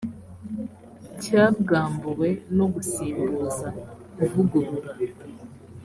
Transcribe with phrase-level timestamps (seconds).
[1.21, 3.67] cyabwambuwe no gusimbuza
[4.15, 4.89] kuvugurura